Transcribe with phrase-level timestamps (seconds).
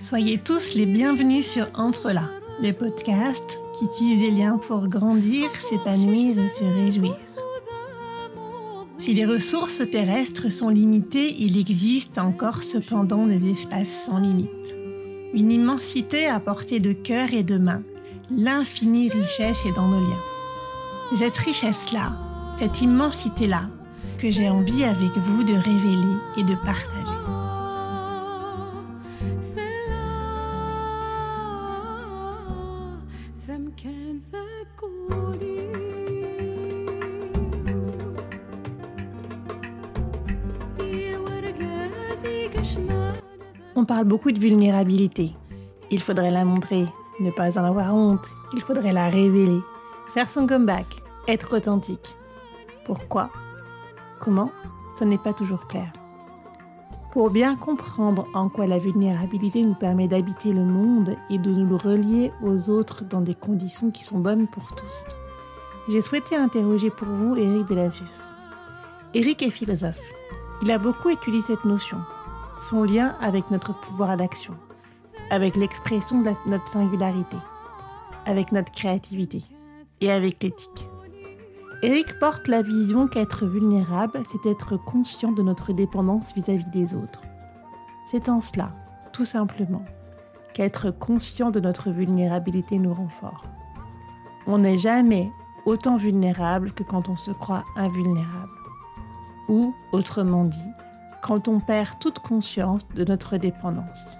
[0.00, 2.28] Soyez tous les bienvenus sur Entre là,
[2.62, 7.16] le podcast qui tisse des liens pour grandir, s'épanouir et se réjouir.
[8.98, 14.76] Si les ressources terrestres sont limitées, il existe encore cependant des espaces sans limite.
[15.32, 17.82] Une immensité à portée de cœur et de main.
[18.30, 20.22] L'infinie richesse est dans nos liens.
[21.16, 22.12] Cette richesse-là,
[22.56, 23.68] cette immensité-là,
[24.30, 27.12] j'ai envie avec vous de révéler et de partager.
[43.76, 45.32] On parle beaucoup de vulnérabilité.
[45.90, 46.86] Il faudrait la montrer,
[47.20, 49.60] ne pas en avoir honte, il faudrait la révéler,
[50.14, 50.86] faire son comeback,
[51.28, 52.14] être authentique.
[52.86, 53.30] Pourquoi?
[54.20, 54.50] Comment?
[54.98, 55.92] Ce n'est pas toujours clair.
[57.12, 61.78] Pour bien comprendre en quoi la vulnérabilité nous permet d'habiter le monde et de nous
[61.78, 65.04] relier aux autres dans des conditions qui sont bonnes pour tous,
[65.88, 68.22] j'ai souhaité interroger pour vous Eric Delassus.
[69.14, 70.00] Eric est philosophe.
[70.62, 71.98] Il a beaucoup étudié cette notion,
[72.56, 74.54] son lien avec notre pouvoir d'action,
[75.30, 77.36] avec l'expression de notre singularité,
[78.26, 79.42] avec notre créativité
[80.00, 80.88] et avec l'éthique.
[81.84, 87.20] Eric porte la vision qu'être vulnérable, c'est être conscient de notre dépendance vis-à-vis des autres.
[88.06, 88.70] C'est en cela,
[89.12, 89.84] tout simplement,
[90.54, 93.44] qu'être conscient de notre vulnérabilité nous rend fort.
[94.46, 95.30] On n'est jamais
[95.66, 98.48] autant vulnérable que quand on se croit invulnérable.
[99.50, 100.70] Ou, autrement dit,
[101.22, 104.16] quand on perd toute conscience de notre dépendance.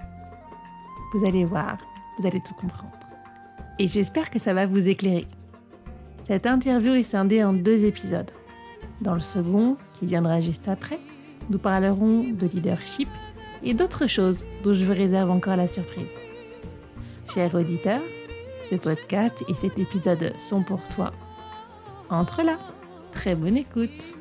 [1.14, 1.78] Vous allez voir,
[2.18, 2.92] vous allez tout comprendre.
[3.78, 5.26] Et j'espère que ça va vous éclairer.
[6.24, 8.30] Cette interview est scindée en deux épisodes.
[9.02, 10.98] Dans le second, qui viendra juste après,
[11.50, 13.08] nous parlerons de leadership
[13.62, 16.10] et d'autres choses dont je vous réserve encore la surprise.
[17.34, 18.00] Cher auditeur,
[18.62, 21.12] ce podcast et cet épisode sont pour toi.
[22.08, 22.58] Entre là,
[23.12, 24.14] très bonne écoute.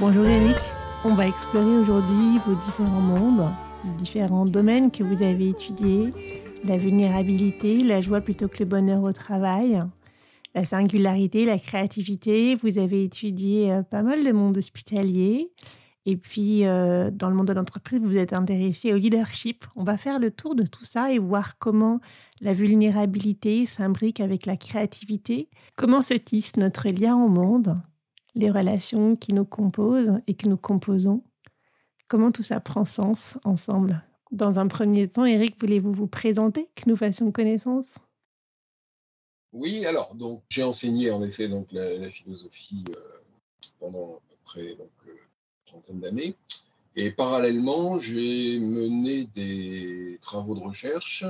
[0.00, 0.58] Bonjour Eric,
[1.04, 3.50] on va explorer aujourd'hui vos différents mondes,
[3.96, 6.14] différents domaines que vous avez étudiés,
[6.64, 9.82] la vulnérabilité, la joie plutôt que le bonheur au travail,
[10.54, 12.54] la singularité, la créativité.
[12.54, 15.50] Vous avez étudié euh, pas mal le monde hospitalier.
[16.06, 19.64] Et puis, euh, dans le monde de l'entreprise, vous êtes intéressé au leadership.
[19.74, 21.98] On va faire le tour de tout ça et voir comment
[22.40, 27.74] la vulnérabilité s'imbrique avec la créativité, comment se tisse notre lien au monde?
[28.38, 31.22] Les relations qui nous composent et que nous composons.
[32.06, 34.04] Comment tout ça prend sens ensemble?
[34.30, 37.96] Dans un premier temps, Eric, voulez-vous vous présenter, que nous fassions connaissance?
[39.52, 43.00] Oui, alors, donc j'ai enseigné en effet donc, la, philosophie euh,
[43.80, 45.16] pendant à peu près donc, euh,
[45.66, 46.36] trentaine d'années.
[46.94, 51.24] Et parallèlement, j'ai mené des travaux de recherche,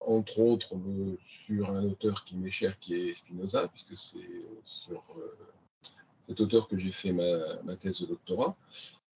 [0.00, 5.04] entre autres euh, sur un auteur qui m'est cher, qui est Spinoza, puisque c'est sur
[6.30, 8.56] cet auteur que j'ai fait ma, thèse de doctorat,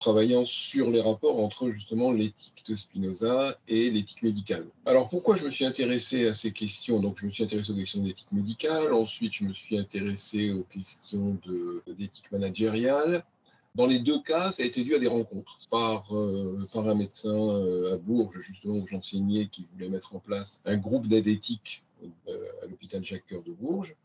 [0.01, 4.67] travaillant sur les rapports entre justement l'éthique de Spinoza et l'éthique médicale.
[4.85, 6.99] Alors pourquoi je me suis intéressé à ces questions?
[6.99, 10.65] Donc je me suis intéressé aux questions d'éthique médicale, ensuite je me suis intéressé aux
[10.65, 11.39] questions
[11.87, 13.25] d'éthique managériale.
[13.77, 16.97] Dans les deux cas, ça a été dû à des rencontres par, euh, par un
[16.97, 21.27] médecin euh, à Bourges, justement où j'enseignais, qui voulait mettre en place un groupe d'aide
[21.27, 23.97] éthique euh, à l'hôpital Jacques-Cœur de Bourges.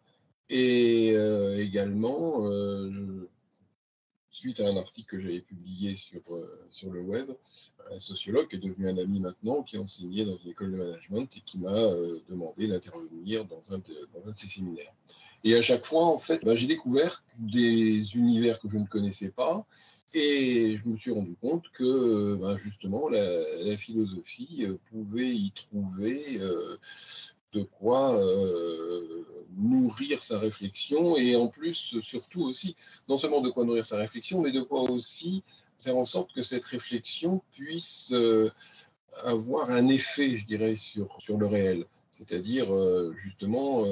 [0.49, 3.29] Et euh, également, euh,
[4.31, 7.31] suite à un article que j'avais publié sur, euh, sur le web,
[7.91, 11.29] un sociologue qui est devenu un ami maintenant, qui enseignait dans une école de management
[11.35, 11.93] et qui m'a
[12.29, 14.93] demandé d'intervenir dans un, de, dans un de ses séminaires.
[15.43, 19.29] Et à chaque fois, en fait, bah, j'ai découvert des univers que je ne connaissais
[19.29, 19.65] pas.
[20.15, 26.39] Et je me suis rendu compte que bah, justement la, philosophie pouvait y trouver
[27.53, 29.25] de quoi euh,
[29.57, 32.75] nourrir sa réflexion et en plus, surtout aussi,
[33.07, 35.43] non seulement de quoi nourrir sa réflexion, mais de quoi aussi
[35.79, 38.51] faire en sorte que cette réflexion puisse euh,
[39.23, 41.85] avoir un effet, je dirais, sur, le réel.
[42.11, 43.85] C'est-à-dire, euh, justement,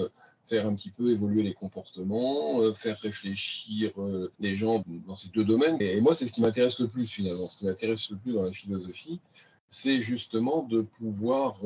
[0.46, 3.92] faire un petit peu évoluer les comportements, faire réfléchir
[4.40, 5.78] les gens dans ces deux domaines.
[5.82, 7.50] Et, moi, c'est ce qui m'intéresse le plus finalement.
[7.50, 9.20] Ce qui m'intéresse le plus dans la philosophie,
[9.68, 11.62] c'est justement de pouvoir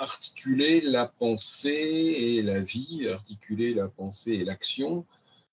[0.00, 5.06] articuler la pensée et la vie, articuler la pensée et l'action,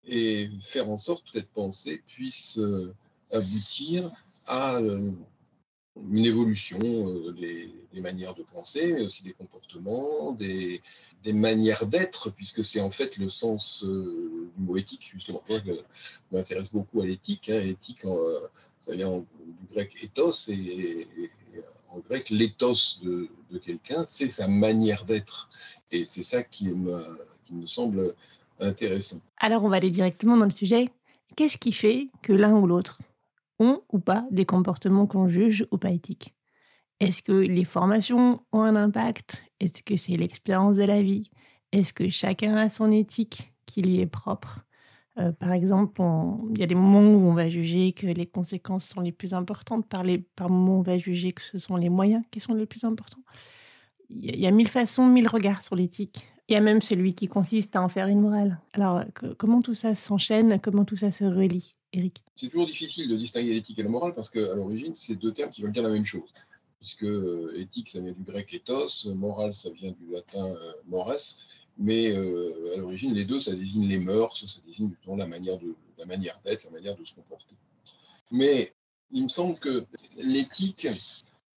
[0.05, 2.95] et faire en sorte que cette pensée puisse euh,
[3.31, 4.09] aboutir
[4.45, 6.79] à une évolution
[7.33, 10.81] des, manières de penser, mais aussi des comportements, des,
[11.25, 15.43] manières d'être, puisque c'est en fait le sens du mot éthique, justement.
[15.49, 15.73] Moi, je
[16.31, 17.49] m'intéresse beaucoup à l'éthique.
[17.49, 17.59] Hein.
[17.59, 18.03] Éthique,
[18.81, 21.07] ça vient du grec ethos, et,
[21.89, 23.29] en grec, l'éthos de,
[23.63, 25.49] quelqu'un, c'est sa manière d'être.
[25.91, 28.13] Et c'est ça qui me, semble
[28.59, 29.21] intéressant.
[29.37, 30.89] Alors, on va aller directement dans le sujet.
[31.35, 32.99] Qu'est-ce qui fait que l'un ou l'autre
[33.59, 36.33] ont ou pas des comportements qu'on juge ou pas éthiques?
[36.99, 39.43] Est-ce que les formations ont un impact?
[39.59, 41.29] Est-ce que c'est l'expérience de la vie?
[41.71, 44.61] Est-ce que chacun a son éthique qui lui est propre?
[45.19, 46.01] Euh, par exemple,
[46.53, 49.33] il y a des moments où on va juger que les conséquences sont les plus
[49.33, 52.53] importantes, par, les, par moments on va juger que ce sont les moyens qui sont
[52.53, 53.23] les plus importants.
[54.09, 56.29] Il y, a, mille façons, mille regards sur l'éthique.
[56.47, 58.61] Il y a même celui qui consiste à en faire une morale.
[58.73, 59.03] Alors,
[59.37, 60.61] comment tout ça s'enchaîne?
[60.61, 61.75] Comment tout ça se relie?
[61.93, 65.33] Eric C'est toujours difficile de distinguer l'éthique et la morale parce qu'à l'origine, c'est deux
[65.33, 66.29] termes qui veulent dire la même chose.
[66.79, 71.37] Puisque euh, éthique, ça vient du grec ethos, morale, ça vient du latin euh, mores.
[71.79, 75.75] Mais euh, à l'origine, les deux, ça désigne les mœurs, ça désigne la manière de
[75.97, 77.55] la manière d'être, la manière de se comporter.
[78.31, 78.73] Mais
[79.11, 79.85] il me semble que
[80.15, 80.87] l'éthique,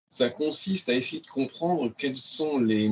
[0.09, 2.91] ça consiste à essayer de comprendre quelles sont les,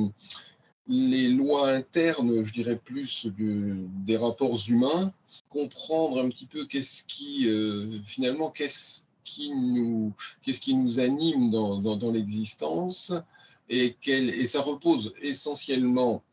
[0.86, 5.12] les lois internes, je dirais plus des rapports humains,
[5.48, 10.12] comprendre un petit peu qu'est-ce qui, euh, finalement, qu'est-ce qui nous,
[10.42, 13.12] qu'est-ce qui nous anime dans, dans, l'existence,
[13.68, 16.24] et, et ça repose essentiellement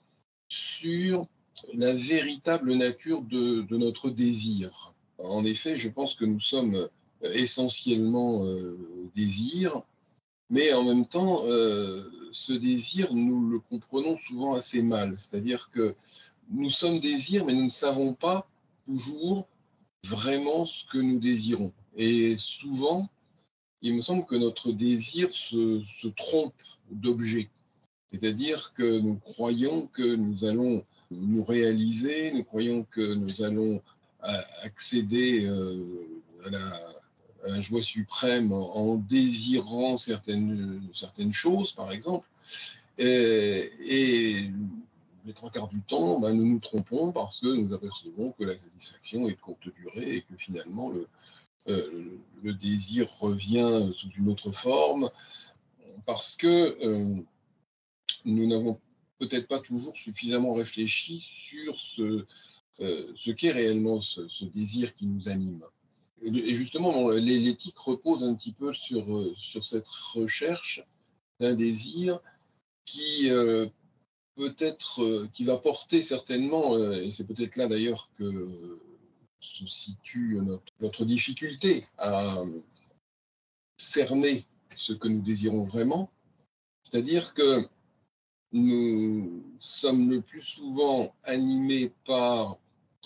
[0.50, 1.28] sur
[1.74, 4.96] la véritable nature de, notre désir.
[5.20, 6.88] En effet, je pense que nous sommes
[7.22, 8.78] essentiellement euh,
[9.16, 9.82] désir,
[10.50, 15.16] mais en même temps, euh, ce désir, nous le comprenons souvent assez mal.
[15.18, 15.96] C'est-à-dire que
[16.52, 18.48] nous sommes désir, mais nous ne savons pas
[18.86, 19.48] toujours
[20.06, 21.74] vraiment ce que nous désirons.
[21.98, 23.10] Et souvent,
[23.82, 26.54] il me semble que notre désir se, se trompe
[26.92, 27.50] d'objet.
[28.12, 33.82] C'est-à-dire que nous croyons que nous allons nous réaliser, nous croyons que nous allons
[34.64, 35.86] accéder euh,
[36.46, 42.28] à la, joie suprême en, désirant certaines, certaines choses, par exemple.
[42.98, 43.72] Et,
[45.26, 48.58] les trois quarts du temps, ben, nous nous trompons parce que nous apercevons que la
[48.58, 51.08] satisfaction est de courte durée et que finalement le,
[51.68, 55.10] euh, désir revient sous une autre forme
[56.06, 57.22] parce que euh,
[58.28, 58.80] nous n'avons
[59.20, 62.26] peut-être pas toujours suffisamment réfléchi sur ce,
[62.80, 65.64] euh, qu'est réellement ce, désir qui nous anime.
[66.22, 70.84] Et justement, l'éthique repose un petit peu sur, euh, cette recherche
[71.40, 72.20] d'un désir
[72.86, 73.68] qui euh,
[74.36, 78.80] peut-être, qui va porter certainement, et c'est peut-être là d'ailleurs que
[79.40, 80.40] se situe
[80.80, 82.44] notre, difficulté à
[83.78, 84.46] cerner
[84.76, 86.12] ce que nous désirons vraiment.
[86.84, 87.68] C'est-à-dire que
[88.52, 92.58] nous sommes le plus souvent animés par,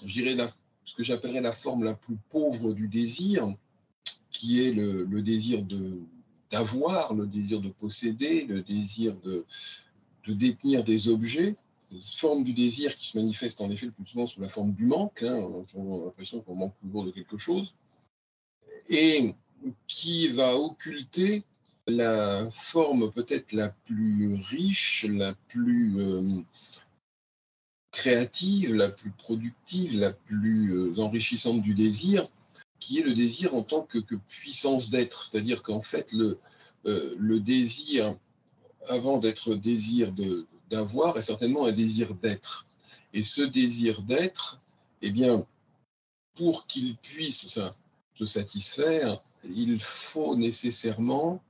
[0.06, 0.36] je dirais,
[0.84, 3.48] ce que j'appellerais la forme la plus pauvre du désir,
[4.30, 6.00] qui est le, désir de
[6.52, 9.46] d'avoir, le désir de posséder, le désir de,
[10.28, 11.56] de détenir des objets,
[12.18, 14.86] forme du désir qui se manifeste en effet le plus souvent sous la forme du
[14.86, 17.74] manque, hein, on a l'impression qu'on manque toujours de quelque chose,
[18.90, 19.34] et
[19.88, 21.44] qui va occulter
[21.88, 26.42] la forme peut-être la plus riche, la plus euh,
[27.92, 32.30] créative, la plus productive, la plus euh, enrichissante du désir,
[32.80, 35.26] qui est le désir en tant que, puissance d'être.
[35.26, 36.40] C'est-à-dire qu'en fait, le,
[36.86, 38.16] euh, désir,
[38.88, 40.14] avant d'être désir
[40.70, 42.66] d'avoir, est certainement un désir d'être.
[43.14, 44.62] Et ce désir d'être,
[45.02, 45.46] eh bien,
[46.36, 47.60] pour qu'il puisse
[48.16, 51.42] se satisfaire, il faut nécessairement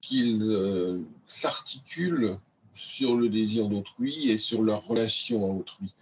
[0.00, 2.38] qu'il euh, s'articule
[2.72, 5.94] sur le désir d'autrui et sur leur relation à autrui.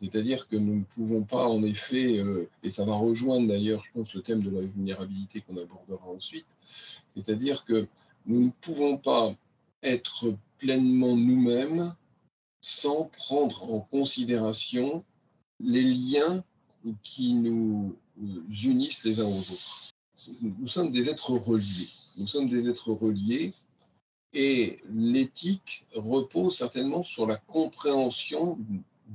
[0.00, 3.90] C'est-à-dire que nous ne pouvons pas, en effet, euh, et ça va rejoindre d'ailleurs, je
[3.92, 6.46] pense, le thème de la vulnérabilité qu'on abordera ensuite,
[7.14, 7.88] c'est-à-dire que
[8.26, 9.34] nous ne pouvons pas
[9.82, 11.94] être pleinement nous-mêmes
[12.60, 15.04] sans prendre en considération
[15.60, 16.44] les liens
[17.02, 19.90] qui nous unissent les uns aux autres.
[20.42, 21.88] Nous sommes des êtres reliés.
[22.16, 23.52] Nous sommes des êtres reliés
[24.32, 28.58] et l'éthique repose certainement sur la compréhension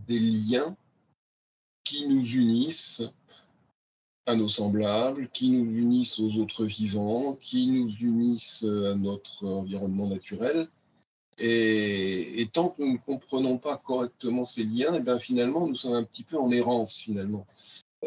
[0.07, 0.75] des liens
[1.83, 3.03] qui nous unissent
[4.25, 10.07] à nos semblables, qui nous unissent aux autres vivants, qui nous unissent à notre environnement
[10.07, 10.67] naturel.
[11.39, 15.75] Et, tant que nous ne comprenons pas correctement ces liens, et eh bien finalement, nous
[15.75, 17.45] sommes un petit peu en errance finalement.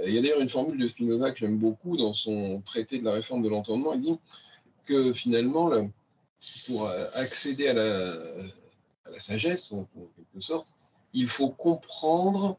[0.05, 3.05] Il y a d'ailleurs une formule de Spinoza que j'aime beaucoup dans son traité de
[3.05, 3.95] la réforme de l'entendement.
[3.95, 4.19] Il dit
[4.85, 5.71] que finalement,
[6.67, 10.69] pour accéder à la, sagesse, en, quelque sorte,
[11.12, 12.59] il faut comprendre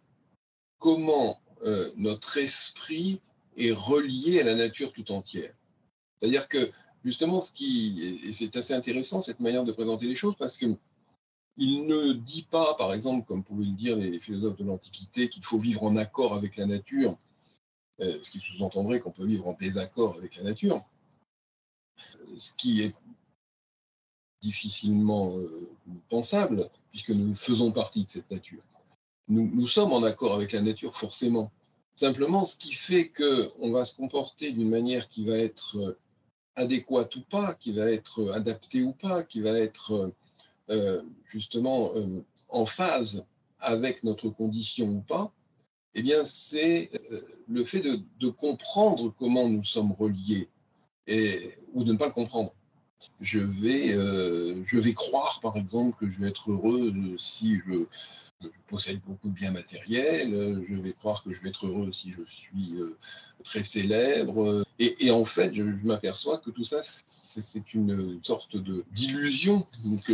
[0.79, 3.21] comment euh, notre esprit
[3.57, 5.53] est relié à la nature tout entière.
[6.19, 6.71] C'est-à-dire que
[7.03, 10.65] justement, ce qui, et c'est assez intéressant cette manière de présenter les choses, parce que
[11.59, 15.43] il ne dit pas, par exemple, comme pouvaient le dire les philosophes de l'Antiquité, qu'il
[15.43, 17.17] faut vivre en accord avec la nature,
[17.99, 20.83] euh, ce qui sous-entendrait qu'on peut vivre en désaccord avec la nature,
[22.37, 22.95] ce qui est
[24.41, 25.69] difficilement euh,
[26.09, 28.63] pensable, puisque nous faisons partie de cette nature.
[29.29, 31.51] Nous, sommes en accord avec la nature forcément.
[31.95, 35.99] Simplement, ce qui fait qu'on va se comporter d'une manière qui va être euh,
[36.55, 40.13] adéquate ou pas, qui va être adaptée ou pas, qui va être
[40.69, 43.25] euh, justement euh, en phase
[43.59, 45.31] avec notre condition ou pas,
[45.97, 50.47] eh bien, c'est euh, le fait de, comprendre comment nous sommes reliés
[51.07, 52.53] et, ou de ne pas le comprendre.
[53.21, 57.85] Je vais, je vais croire, par exemple, que je vais être heureux si je,
[58.67, 62.11] possède beaucoup de biens matériels, euh, je vais croire que je vais être heureux si
[62.11, 62.97] je suis euh,
[63.43, 64.65] très célèbre.
[64.79, 68.55] Et, en fait, je, m'aperçois que tout ça, c'est une sorte
[68.91, 69.65] d'illusion
[70.05, 70.13] que,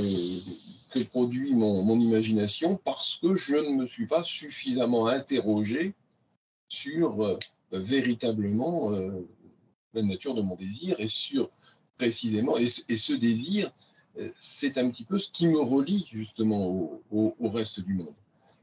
[0.94, 5.94] que, produit mon, imagination parce que je ne me suis pas suffisamment interrogé
[6.70, 7.38] sur euh,
[7.74, 8.92] véritablement
[9.94, 11.50] la nature de mon désir et sur
[11.98, 13.72] précisément, et, ce désir,
[14.34, 18.16] c'est un petit peu ce qui me relie justement au, reste du monde.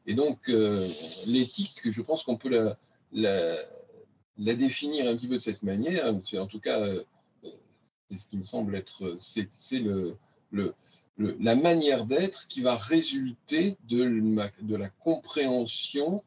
[0.06, 0.86] Et donc, euh,
[1.26, 2.74] l'éthique, je pense qu'on peut
[3.12, 3.56] la,
[4.40, 6.06] définir un petit peu de cette manière.
[6.06, 7.04] En tout cas, euh,
[8.10, 10.16] c'est ce qui me semble être, c'est le,
[11.18, 16.22] la manière d'être qui va résulter de, la compréhension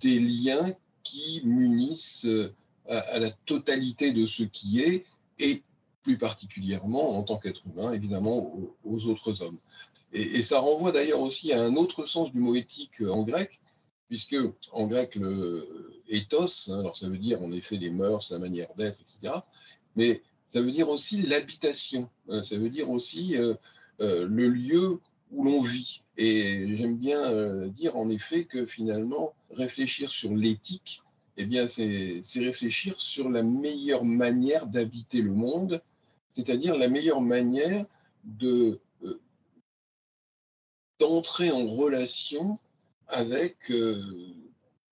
[0.00, 2.54] des liens qui munissent euh,
[2.88, 5.04] à, à, la totalité de ce qui est
[5.38, 5.62] et
[6.02, 8.54] plus particulièrement en tant qu'être humain, évidemment,
[8.84, 9.58] aux, autres hommes.
[10.12, 13.60] Et, ça renvoie d'ailleurs aussi à un autre sens du mot éthique en grec,
[14.08, 14.36] puisque
[14.72, 18.74] en grec, le ethos, hein, alors ça veut dire en effet les mœurs, la manière
[18.76, 19.34] d'être, etc.,
[19.96, 23.54] mais ça veut dire aussi l'habitation, hein, ça veut dire aussi euh,
[24.00, 25.00] euh, le lieu
[25.30, 26.02] où l'on vit.
[26.18, 31.02] Et j'aime bien euh, dire en effet que finalement, réfléchir sur l'éthique,
[31.38, 35.82] eh bien, c'est réfléchir sur la meilleure manière d'habiter le monde
[36.32, 37.86] c'est-à-dire la meilleure manière
[38.24, 38.80] de
[40.98, 42.58] d'entrer en relation
[43.08, 43.72] avec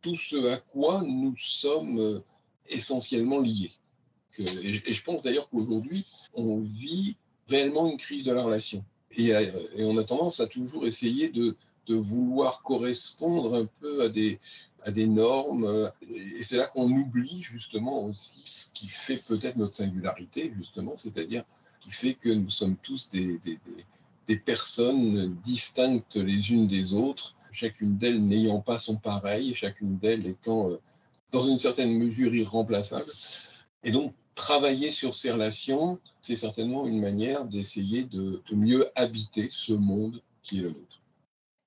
[0.02, 2.20] tout ce à quoi nous sommes euh,
[2.68, 3.72] essentiellement liés.
[4.38, 7.16] et, je pense d'ailleurs qu'aujourd'hui, on vit
[7.48, 8.84] réellement une crise de la relation.
[9.16, 9.32] Et,
[9.78, 11.56] on a tendance à toujours essayer de,
[11.88, 15.90] vouloir correspondre un peu à des, normes.
[16.36, 21.44] Et c'est là qu'on oublie justement aussi ce qui fait peut-être notre singularité, justement, c'est-à-dire
[21.80, 23.40] qui fait que nous sommes tous des,
[24.46, 30.70] personnes distinctes les unes des autres, chacune d'elles n'ayant pas son pareil, chacune d'elles étant
[30.70, 30.80] euh,
[31.30, 33.10] dans une certaine mesure irremplaçable.
[33.84, 39.48] Et donc, travailler sur ces relations, c'est certainement une manière d'essayer de, de mieux habiter
[39.50, 41.00] ce monde qui est le nôtre.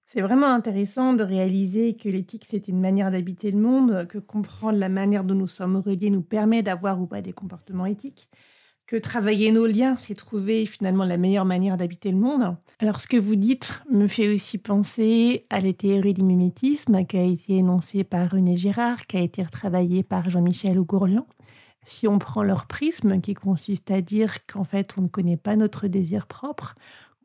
[0.03, 4.77] C'est vraiment intéressant de réaliser que l'éthique, c'est une manière d'habiter le monde, que comprendre
[4.77, 8.29] la manière dont nous sommes reliés nous permet d'avoir ou pas des comportements éthiques,
[8.85, 12.55] que travailler nos liens, c'est trouver finalement la meilleure manière d'habiter le monde.
[12.79, 17.17] Alors ce que vous dites me fait aussi penser à la théorie du mimétisme qui
[17.17, 21.25] a été énoncée par René Girard, qui a été retravaillée par Jean-Michel Augourlian.
[21.85, 25.55] Si on prend leur prisme, qui consiste à dire qu'en fait on ne connaît pas
[25.55, 26.75] notre désir propre,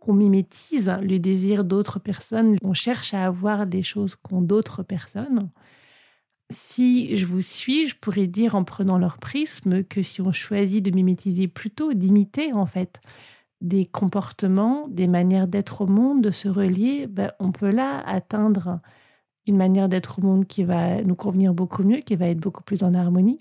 [0.01, 5.51] qu'on mimétise le désir d'autres personnes, on cherche à avoir des choses qu'ont d'autres personnes.
[6.51, 10.83] Si je vous suis, je pourrais dire en prenant leur prisme que si on choisit
[10.83, 13.01] de mimétiser plutôt, d'imiter en fait
[13.61, 18.81] des comportements, des manières d'être au monde, de se relier, ben, on peut là atteindre
[19.47, 22.63] une manière d'être au monde qui va nous convenir beaucoup mieux, qui va être beaucoup
[22.63, 23.41] plus en harmonie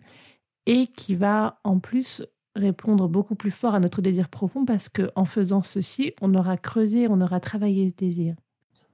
[0.66, 5.26] et qui va en plus répondre beaucoup plus fort à notre désir profond parce qu'en
[5.26, 8.36] faisant ceci, on aura creusé, on aura travaillé ce désir.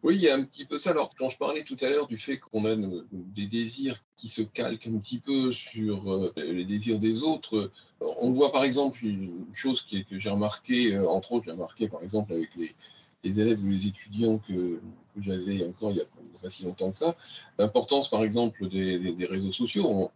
[0.04, 0.92] Oui, il y a un petit peu ça.
[0.92, 2.76] Alors, quand je parlais tout à l'heure du fait qu'on a
[3.12, 8.32] des désirs qui se calquent un petit peu sur euh, les désirs des autres, on
[8.32, 12.34] voit par exemple une chose que j'ai remarqué, euh, entre autres, j'ai remarqué par exemple
[12.34, 12.76] avec les,
[13.24, 14.82] élèves ou les étudiants que,
[15.22, 16.06] j'avais encore il n'y a,
[16.42, 17.16] pas si longtemps que ça,
[17.58, 20.12] l'importance par exemple des, réseaux sociaux.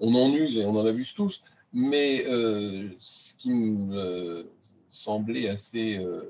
[0.00, 1.42] On, en use et on en abuse tous.
[1.72, 4.46] Mais euh, ce qui me
[4.88, 6.24] semblait assez euh,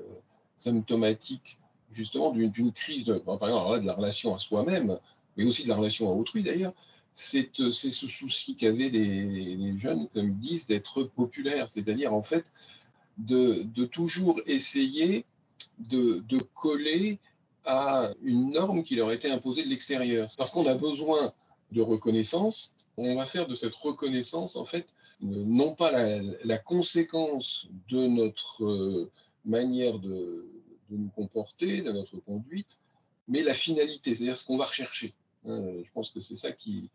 [0.55, 1.59] symptomatique
[1.95, 4.99] justement d'une crise, par exemple, de la relation à soi-même,
[5.37, 6.73] mais aussi de la relation à autrui d'ailleurs,
[7.13, 12.45] c'est ce souci qu'avaient les, jeunes, comme ils disent, d'être populaires, c'est-à-dire en fait
[13.17, 15.25] de, toujours essayer
[15.79, 16.21] de,
[16.53, 17.19] coller
[17.63, 20.29] à une norme qui leur était imposée de l'extérieur.
[20.37, 21.33] Parce qu'on a besoin
[21.71, 24.85] de reconnaissance, on va faire de cette reconnaissance, en fait,
[25.21, 25.91] non pas
[26.43, 29.11] la, conséquence de notre euh,
[29.45, 30.45] manière de,
[30.89, 32.79] nous comporter, de notre conduite,
[33.27, 35.13] mais la finalité, c'est-à-dire ce qu'on va rechercher.
[35.45, 35.61] Hein.
[35.83, 36.89] je pense que c'est ça qui,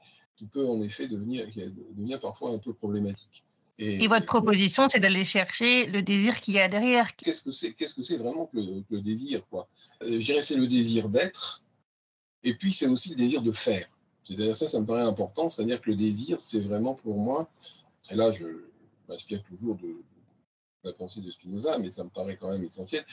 [0.52, 1.46] peut en effet devenir,
[1.94, 3.44] devenir parfois un peu problématique.
[3.78, 7.16] Et, votre proposition, c'est d'aller chercher le désir qu'il y a derrière.
[7.16, 9.68] Qu'est-ce que c'est Qu'est-ce que c'est vraiment que le, désir quoi?
[10.02, 11.62] Euh, Je dirais c'est le désir d'être,
[12.42, 13.86] et puis c'est aussi le désir de faire.
[14.24, 15.48] C'est-à-dire ça, ça me paraît important.
[15.48, 17.50] C'est-à-dire que le désir, c'est vraiment pour moi,
[18.10, 18.44] et là je
[19.08, 20.02] m'inspire toujours de,
[20.84, 23.04] la pensée de Spinoza, mais ça me paraît quand même essentiel.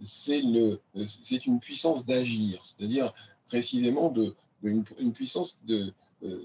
[0.00, 3.12] C'est le, c'est une puissance d'agir, c'est-à-dire
[3.48, 6.40] précisément de, une, puissance de, euh,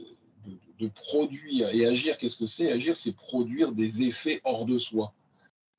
[0.80, 1.70] de, produire.
[1.70, 2.72] Et agir, qu'est-ce que c'est?
[2.72, 5.14] Agir, c'est produire des effets hors de soi.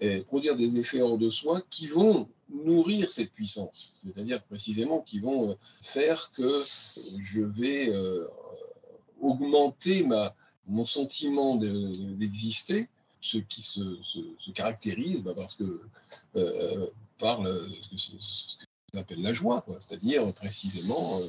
[0.01, 5.21] Et produire des effets hors de soi qui vont nourrir cette puissance, c'est-à-dire précisément qui
[5.21, 6.63] vont euh, faire que
[7.21, 8.27] je vais euh,
[9.21, 10.35] augmenter ma,
[10.67, 12.89] mon sentiment d'exister,
[13.21, 13.81] ce qui se,
[14.53, 15.81] caractérise bah, parce que
[16.37, 16.87] euh,
[17.19, 18.13] par ce
[18.93, 21.21] qu'on appelle la joie, c'est-à-dire précisément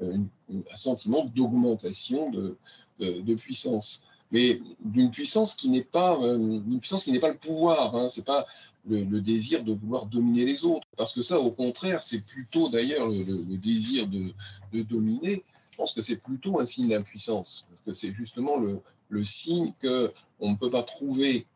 [0.00, 7.38] un sentiment d'augmentation de, puissance, mais d'une puissance qui n'est pas euh, puissance pas le
[7.38, 7.94] pouvoir.
[7.94, 8.46] Hein, c'est pas
[8.86, 13.08] le, désir de vouloir dominer les autres, parce que ça, au contraire, c'est plutôt d'ailleurs
[13.08, 14.32] le, désir de,
[14.82, 15.44] dominer.
[15.70, 18.80] Je pense que c'est plutôt un signe d'impuissance, parce que c'est justement le,
[19.22, 21.46] signe que on ne peut pas trouver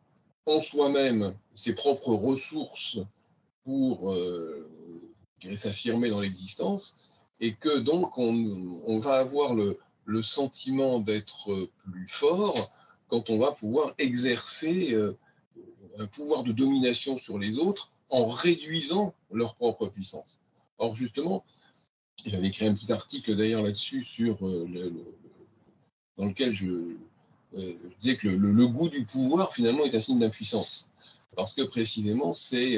[0.45, 2.97] en soi-même ses propres ressources
[3.63, 4.69] pour euh,
[5.55, 6.95] s'affirmer dans l'existence,
[7.39, 9.77] et que donc on, va avoir le,
[10.21, 12.71] sentiment d'être euh, plus fort
[13.07, 15.17] quand on va pouvoir exercer euh,
[15.97, 20.39] un pouvoir de domination sur les autres en réduisant leur propre puissance.
[20.79, 21.45] Or, justement,
[22.25, 24.39] j'avais écrit un petit article d'ailleurs là-dessus sur
[26.17, 26.95] dans lequel je,
[28.01, 30.88] disais que le, goût du pouvoir finalement est un signe d'impuissance.
[31.39, 32.77] Parce que précisément, c'est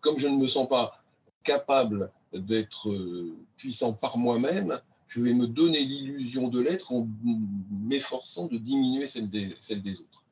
[0.00, 0.92] comme je ne me sens pas
[1.44, 2.88] capable d'être
[3.58, 7.06] puissant par moi-même, je vais me donner l'illusion de l'être en
[7.70, 10.24] m'efforçant de diminuer celle des, autres.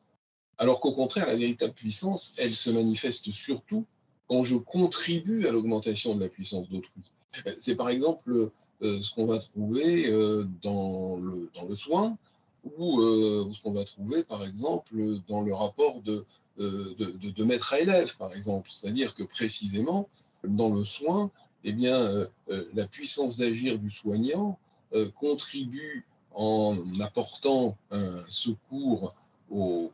[0.57, 3.85] Alors qu'au contraire, la véritable puissance, elle se manifeste surtout
[4.27, 7.13] quand je contribue à l'augmentation de la puissance d'autrui.
[7.59, 12.17] C'est par exemple euh, ce qu'on va trouver euh, dans, le, dans le soin
[12.65, 14.95] ou euh, ce qu'on va trouver par exemple
[15.29, 16.25] dans le rapport de,
[16.59, 16.95] de,
[17.31, 18.71] de maître à élève, par exemple.
[18.71, 20.09] C'est-à-dire que précisément,
[20.45, 21.31] dans le soin,
[21.65, 24.59] eh bien, la puissance d'agir du soignant,
[24.93, 29.15] euh, contribue en apportant un secours
[29.49, 29.93] au,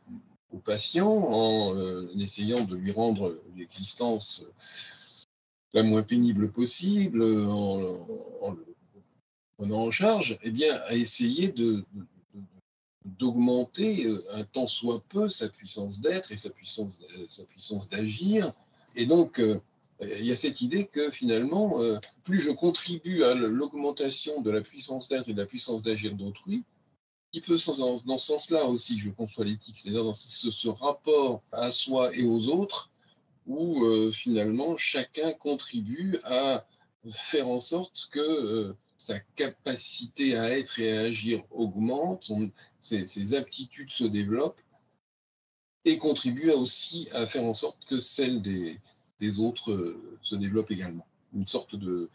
[0.65, 4.43] patient, en euh, essayant de lui rendre l'existence
[5.73, 8.65] la moins pénible possible, en, le
[9.55, 11.85] prenant en charge, eh bien, à essayer de,
[13.19, 18.53] d'augmenter euh, un tant soit peu sa puissance d'être et sa puissance, sa puissance d'agir.
[18.95, 19.39] Et donc,
[19.99, 24.61] il y a cette idée que finalement, euh, plus je contribue à l'augmentation de la
[24.61, 26.63] puissance d'être et de la puissance d'agir d'autrui,
[27.31, 31.71] qui peut dans, dans ce sens-là aussi, je conçois l'éthique, c'est-à-dire dans ce, rapport à
[31.71, 32.91] soi et aux autres,
[33.47, 36.65] où euh, finalement chacun contribue à
[37.11, 42.31] faire en sorte que euh, sa capacité à être et à agir augmente,
[42.79, 44.59] ses, ses, aptitudes se développent,
[45.85, 48.81] et contribue aussi à faire en sorte que celle des,
[49.19, 51.07] des autres euh, se développe également.
[51.33, 52.09] Une sorte de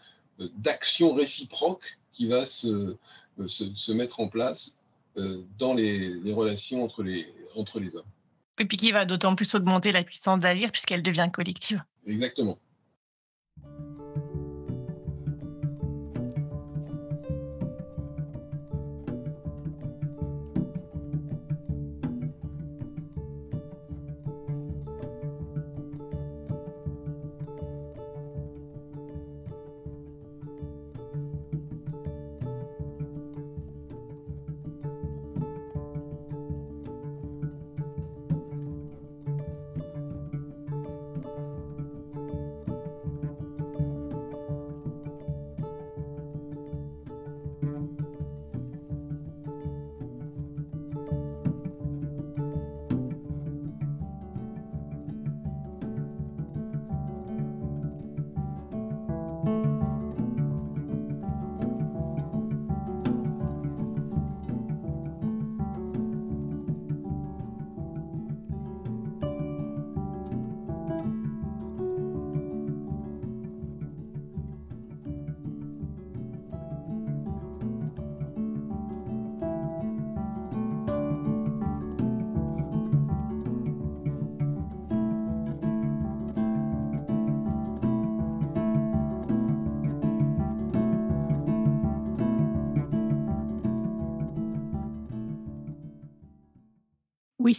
[0.57, 2.97] d'action réciproque qui va se,
[3.39, 4.77] euh, se, mettre en place
[5.17, 8.07] euh, dans les, les, relations entre les, entre les hommes.
[8.59, 11.83] Et puis qui va d'autant plus augmenter la puissance d'agir puisqu'elle devient collective.
[12.07, 12.59] Exactement.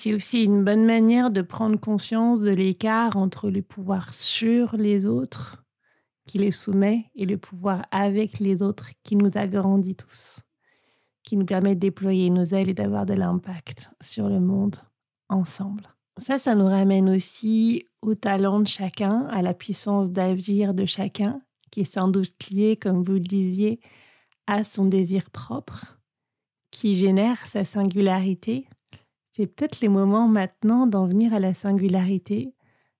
[0.04, 5.06] C'est aussi une bonne manière de prendre conscience de l'écart entre le pouvoir sur les
[5.06, 5.63] autres
[6.28, 10.42] qui les soumet et le pouvoir avec les autres qui nous agrandit tous,
[11.24, 14.76] qui nous permet de déployer nos ailes et d'avoir de l'impact sur le monde
[15.30, 15.84] ensemble.
[16.18, 21.42] Ça, ça nous ramène aussi au talent de chacun, à la puissance d'agir de chacun,
[21.72, 23.80] qui est sans doute lié, comme vous le disiez,
[24.48, 25.98] à son désir propre,
[26.72, 28.68] qui génère sa singularité.
[29.36, 32.54] C'est peut-être les moments maintenant d'en venir à la singularité,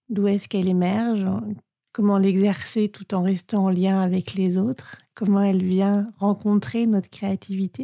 [0.10, 1.28] d'où est-ce qu'elle émerge,
[1.92, 7.12] comment l'exercer tout en restant en lien avec les autres, comment elle vient rencontrer notre
[7.12, 7.84] créativité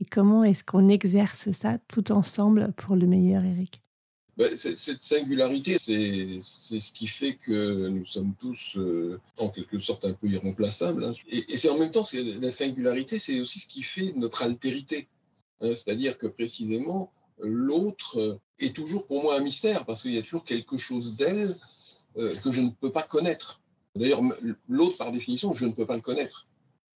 [0.00, 3.80] et comment est-ce qu'on exerce ça tout ensemble pour le meilleur, Eric?
[4.36, 10.04] Bah, cette singularité, c'est ce qui fait que nous sommes tous euh, en quelque sorte
[10.04, 11.04] un peu irremplaçables.
[11.04, 11.14] Hein.
[11.30, 15.08] Et, c'est en même temps, la singularité, c'est aussi ce qui fait notre altérité.
[15.62, 15.70] Hein.
[15.74, 20.44] C'est-à-dire que précisément, l'autre est toujours pour moi un mystère, parce qu'il y a toujours
[20.44, 21.56] quelque chose d'elle
[22.16, 23.60] euh, que je ne peux pas connaître.
[23.94, 24.22] D'ailleurs,
[24.68, 26.46] l'autre, par définition, je ne peux pas le connaître.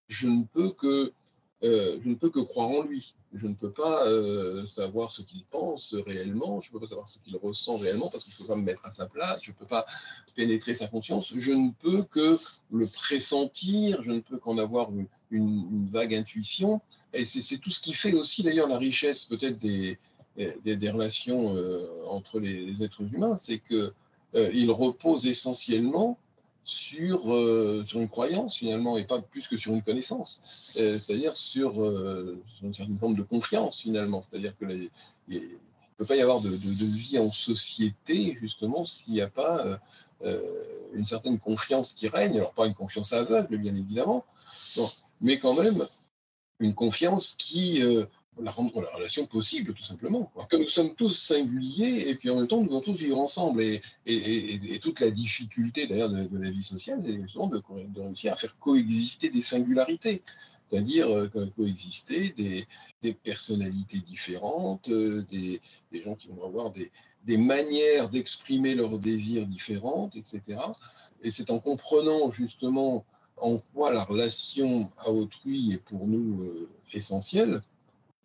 [0.08, 1.12] Je ne peux que
[1.64, 3.14] euh, je ne peux que croire en lui.
[3.32, 7.06] Je ne peux pas euh, savoir ce qu'il pense réellement, je ne peux pas savoir
[7.06, 9.40] ce qu'il ressent réellement parce que je ne peux pas me mettre à sa place,
[9.42, 9.86] je ne peux pas
[10.34, 12.38] pénétrer sa conscience, je ne peux que
[12.72, 16.82] le pressentir, je ne peux qu'en avoir une, vague intuition.
[17.14, 19.98] Et c'est tout ce qui fait aussi d'ailleurs la richesse peut-être des,
[20.36, 26.18] des, relations euh, entre les, êtres humains, c'est qu'ils reposent essentiellement
[26.64, 31.36] sur, euh, sur une croyance finalement et pas plus que sur une connaissance, euh, c'est-à-dire
[31.36, 34.66] sur, euh, une certaine forme de confiance finalement, c'est-à-dire que
[35.28, 35.48] il ne
[35.96, 39.80] peut pas y avoir de, vie en société justement s'il n'y a pas
[40.94, 44.24] une certaine confiance qui règne, alors pas une confiance aveugle bien évidemment,
[45.20, 45.86] mais quand même
[46.60, 47.82] une confiance qui
[48.40, 50.32] la rendre la relation possible, tout simplement.
[50.48, 53.62] Que nous sommes tous singuliers et puis en même temps, nous devons tous vivre ensemble.
[53.62, 57.62] Et, et, toute la difficulté d'ailleurs de, la vie sociale, c'est justement de,
[57.96, 60.22] réussir à faire coexister des singularités,
[60.70, 62.66] c'est-à-dire euh, coexister des,
[63.02, 66.90] des, personnalités différentes, euh, des, des, gens qui vont avoir des,
[67.36, 70.58] manières d'exprimer leurs désirs différentes, etc.
[71.22, 73.04] Et c'est en comprenant justement
[73.36, 77.60] en quoi la relation à autrui est pour nous euh, essentielle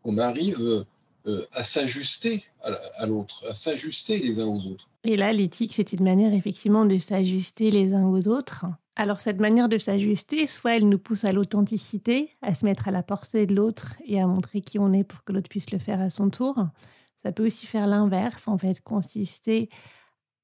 [0.08, 0.86] on arrive
[1.28, 4.88] euh, à s'ajuster à l'autre, à s'ajuster les uns aux autres.
[5.04, 8.66] Et là, l'éthique, c'est une manière effectivement de s'ajuster les uns aux autres.
[8.96, 12.92] Alors cette manière de s'ajuster, soit elle nous pousse à l'authenticité, à se mettre à
[12.92, 15.78] la portée de l'autre et à montrer qui on est pour que l'autre puisse le
[15.78, 16.56] faire à son tour.
[17.22, 19.70] Ça peut aussi faire l'inverse, en fait, consister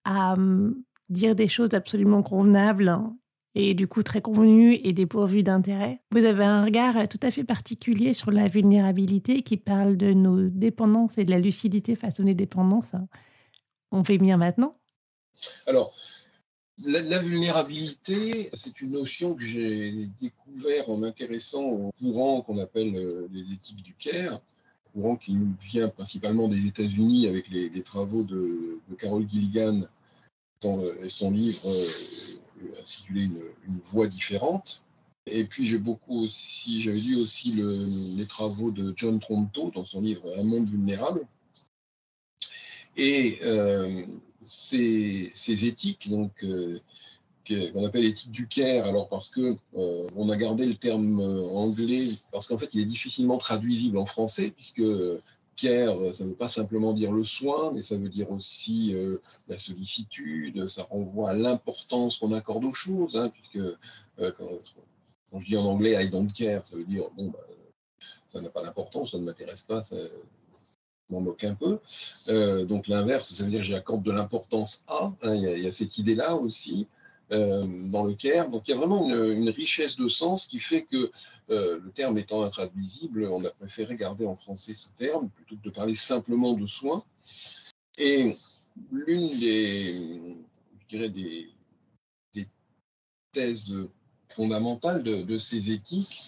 [0.04, 0.76] à hum,
[1.10, 2.99] dire des choses absolument convenables
[3.55, 6.01] et du coup très convenu et dépourvu d'intérêt.
[6.11, 10.49] Vous avez un regard tout à fait particulier sur la vulnérabilité qui parle de nos
[10.49, 12.93] dépendances et de la lucidité face aux dépendances.
[13.91, 14.75] On fait bien maintenant
[15.67, 15.93] Alors,
[16.79, 23.27] la, vulnérabilité, c'est une notion que j'ai découvert en m'intéressant au courant qu'on appelle euh,
[23.31, 24.41] les éthiques du Caire,
[24.91, 29.81] courant qui nous vient principalement des États-Unis avec les, travaux de, Carol Gilligan
[30.61, 32.39] dans euh, son livre euh,
[32.80, 34.84] intitulé une, une voix différente.
[35.26, 37.54] Et puis j'ai beaucoup aussi, j'avais lu aussi
[38.17, 41.26] les travaux de John Tronto dans son livre Un monde vulnérable.
[42.97, 44.06] Et euh,
[44.41, 46.80] ces, éthiques, donc euh,
[47.47, 52.10] qu'on appelle éthique du Caire, alors parce que euh, on a gardé le terme anglais,
[52.32, 54.84] parce qu'en fait il est difficilement traduisible en français, puisque
[55.55, 58.93] Care, euh, ça ne veut pas simplement dire le soin, mais ça veut dire aussi
[58.93, 63.65] euh, la sollicitude, ça renvoie à l'importance qu'on accorde aux choses, hein, puisque
[64.19, 67.39] euh, quand, je dis en anglais I don't care, ça veut dire bon, bah,
[68.27, 69.95] ça n'a pas d'importance, ça ne m'intéresse pas, ça
[71.09, 71.79] m'en moque un peu.
[72.65, 76.35] donc l'inverse, ça veut dire j'accorde de l'importance à, hein, il y, a cette idée-là
[76.35, 76.87] aussi.
[77.29, 78.49] Dans le care.
[78.49, 81.12] Donc il y a vraiment une, richesse de sens qui fait que
[81.49, 85.63] euh, le terme étant intraduisible, on a préféré garder en français ce terme plutôt que
[85.63, 87.03] de parler simplement de soins.
[87.97, 88.36] Et
[88.91, 90.38] l'une des,
[90.79, 91.49] je dirais des,
[93.31, 93.89] thèses
[94.29, 96.21] fondamentales de, ces éthiques,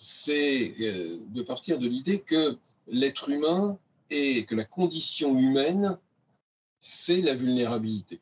[0.00, 2.58] c'est euh, de partir de l'idée que
[2.88, 3.78] l'être humain
[4.10, 5.96] et que la condition humaine,
[6.80, 8.20] c'est la vulnérabilité.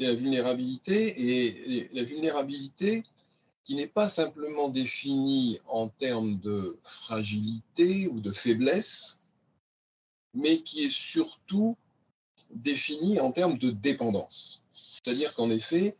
[0.00, 3.04] La vulnérabilité et la vulnérabilité,
[3.64, 9.20] qui n'est pas simplement défini en termes de fragilité ou de faiblesse,
[10.34, 11.76] mais qui est surtout
[12.50, 14.62] défini en termes de dépendance.
[14.72, 15.96] C'est-à-dire qu'en effet,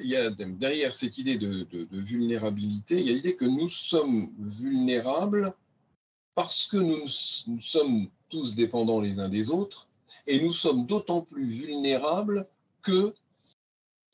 [0.00, 4.32] il y a derrière cette idée de, vulnérabilité, il y a l'idée que nous sommes
[4.38, 5.54] vulnérables
[6.34, 9.88] parce que nous, sommes tous dépendants les uns des autres
[10.26, 12.48] Et nous sommes d'autant plus vulnérables
[12.80, 13.14] que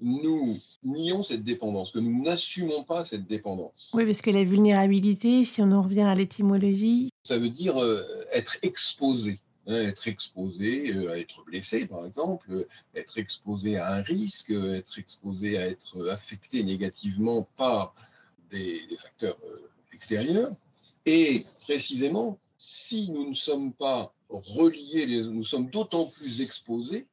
[0.00, 3.90] nous nions cette dépendance, que nous n'assumons pas cette dépendance.
[3.94, 8.02] Oui, parce que la vulnérabilité, si on en revient à l'étymologie, ça veut dire euh,
[8.32, 9.40] être exposé.
[9.66, 14.98] Hein, être exposé euh, à être blessé, par exemple, être exposé à un risque, être
[14.98, 17.94] exposé à être affecté négativement par
[18.50, 20.52] des, facteurs euh, extérieurs.
[21.04, 27.06] Et précisément, si nous ne sommes pas reliés, nous sommes d'autant plus exposés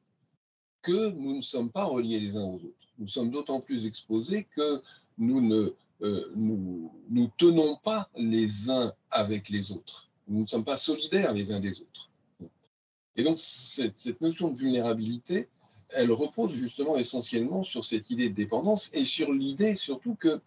[0.86, 2.88] que nous ne sommes pas reliés les uns aux autres.
[2.98, 4.80] Nous sommes d'autant plus exposés que
[5.18, 5.74] nous ne
[6.34, 10.08] nous, nous tenons pas les uns avec les autres.
[10.28, 12.10] Nous ne sommes pas solidaires les uns des autres.
[13.16, 15.48] Et donc, cette, notion de vulnérabilité,
[15.88, 20.40] elle repose justement essentiellement sur cette idée de dépendance et sur l'idée surtout que,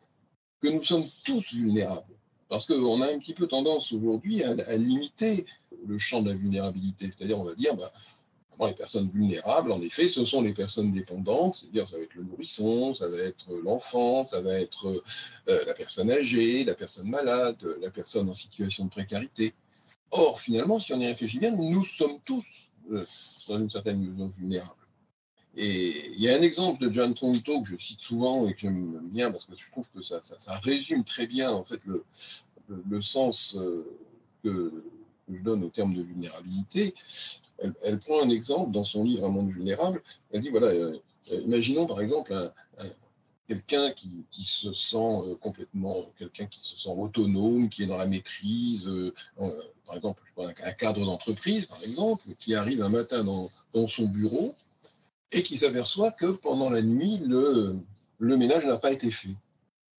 [0.62, 2.15] que nous sommes tous vulnérables.
[2.47, 5.45] Parce qu'on a un petit peu tendance aujourd'hui à, limiter
[5.86, 7.10] le champ de la vulnérabilité.
[7.12, 7.91] C'est-à-dire, on va dire, bah,
[8.67, 12.23] les personnes vulnérables, en effet, ce sont les personnes dépendantes, c'est-à-dire ça va être le
[12.23, 15.01] nourrisson, ça va être l'enfant, ça va être
[15.47, 19.53] euh, la personne âgée, la personne malade, la personne en situation de précarité.
[20.12, 22.43] Or, finalement, si on y réfléchit bien, nous sommes tous,
[22.91, 23.05] euh,
[23.47, 24.73] dans une certaine mesure, vulnérables.
[25.55, 28.62] Et il y a un exemple de John Tronto que je cite souvent et que
[28.62, 30.19] j'aime bien parce que je trouve que ça,
[30.62, 32.05] résume très bien en fait le,
[32.67, 33.83] le, sens euh,
[34.43, 34.71] que,
[35.32, 36.94] je donne au terme de vulnérabilité.
[37.60, 40.02] Elle, prend un exemple dans son livre Un monde vulnérable.
[40.32, 40.98] Elle dit voilà, euh,
[41.32, 42.52] imaginons par exemple un,
[43.50, 48.06] quelqu'un qui, se sent euh, complètement, quelqu'un qui se sent autonome, qui est dans la
[48.06, 49.12] maîtrise, euh,
[49.88, 53.50] par exemple, un cadre d'entreprise, par exemple, qui arrive un matin dans,
[53.88, 54.54] son bureau
[55.32, 57.80] et qui s'aperçoit que pendant la nuit, le,
[58.20, 59.36] le ménage n'a pas été fait.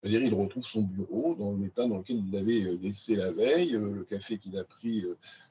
[0.00, 3.72] C'est-à-dire, il retrouve son bureau dans l'état dans lequel il l'avait euh, laissé la veille,
[3.72, 5.04] le café qu'il a pris,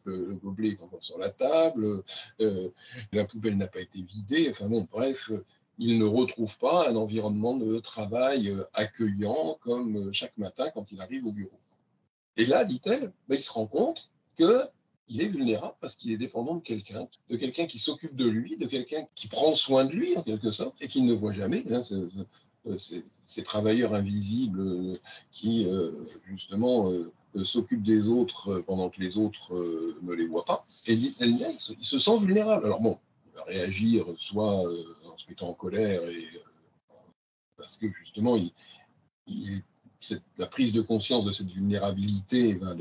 [0.06, 2.04] le gobelet est encore sur la table,
[2.40, 5.32] la poubelle n'a pas été vidée, enfin bon, bref,
[5.80, 10.92] il ne retrouve pas un environnement de travail euh, accueillant comme euh, chaque matin quand
[10.92, 11.58] il arrive au bureau.
[12.36, 16.56] Et là, dit-elle, ben, il se rend compte qu'il est vulnérable parce qu'il est dépendant
[16.56, 20.18] de quelqu'un, de quelqu'un qui s'occupe de lui, de quelqu'un qui prend soin de lui
[20.18, 21.64] en quelque sorte et qu'il ne voit jamais.
[21.72, 22.10] Hein, euh,
[22.78, 25.00] ces, travailleurs invisibles
[25.32, 25.68] qui,
[26.28, 26.92] justement,
[27.44, 29.54] s'occupent des autres pendant que les autres
[30.02, 30.66] ne les voient pas.
[30.88, 32.66] Et elle, il se sent vulnérable.
[32.66, 33.00] Alors bon,
[33.48, 36.22] réagir soit euh, en se mettant en colère euh,
[37.58, 38.38] parce que justement
[40.38, 42.74] la prise de conscience de cette vulnérabilité va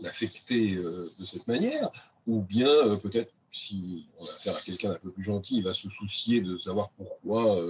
[0.00, 1.90] l'affecter euh, de cette manière,
[2.26, 5.74] ou bien peut-être si on a affaire à quelqu'un d'un peu plus gentil, il va
[5.74, 7.60] se soucier de savoir pourquoi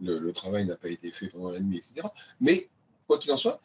[0.00, 2.08] le, travail n'a pas été fait pendant la nuit, etc.
[2.40, 2.68] Mais
[3.06, 3.60] quoi qu'il en soit,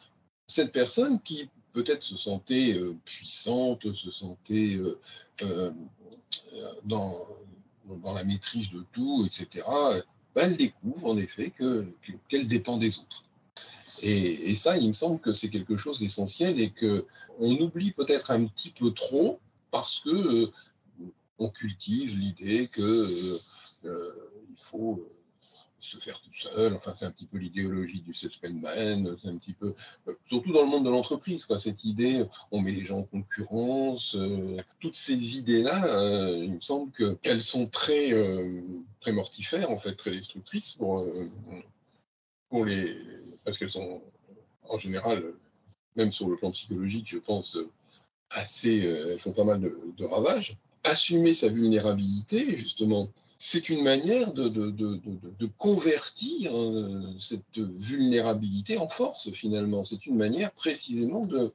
[0.46, 4.78] cette personne qui peut-être se sentait puissante, se sentait
[6.84, 7.26] dans,
[7.84, 9.64] dans la maîtrise de tout, etc.,
[10.34, 11.52] ben, elle découvre en effet
[12.28, 13.24] qu'elle dépend des autres.
[14.02, 18.46] Et, ça, il me semble que c'est quelque chose d'essentiel et qu'on oublie peut-être un
[18.46, 20.52] petit peu trop parce que euh,
[21.40, 23.38] on cultive l'idée que euh,
[23.86, 24.12] euh,
[24.50, 25.04] il faut
[25.80, 26.74] se faire tout seul.
[26.74, 29.74] Enfin, c'est un petit peu l'idéologie du self-made c'est un petit peu,
[30.06, 33.04] euh, surtout dans le monde de l'entreprise, quoi, cette idée, on met les gens en
[33.04, 38.10] concurrence, euh, toutes ces idées-là, euh, il me semble qu'elles sont très,
[39.00, 41.04] très mortifères, en fait, très destructrices pour,
[42.48, 42.96] pour les,
[43.44, 44.02] parce qu'elles sont,
[44.68, 45.24] en général,
[45.96, 47.56] même sur le plan psychologique, je pense,
[48.30, 50.56] assez, elles font pas mal de ravages.
[50.82, 53.10] Assumer sa vulnérabilité, justement,
[53.42, 59.82] c'est une manière de, convertir euh, cette vulnérabilité en force, finalement.
[59.82, 61.52] C'est une manière précisément de,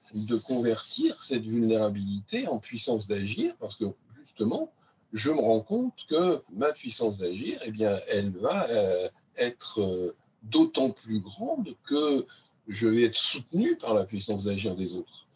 [0.48, 3.86] convertir cette vulnérabilité en puissance d'agir, parce que
[4.18, 4.72] justement,
[5.14, 9.08] je me rends compte que ma puissance d'agir, eh bien, elle va euh,
[9.38, 12.26] être euh, d'autant plus grande que
[12.68, 15.28] je vais être soutenu par la puissance d'agir des autres.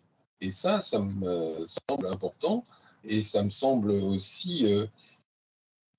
[0.42, 2.64] Et ça, ça me semble important,
[3.04, 4.66] et ça me semble aussi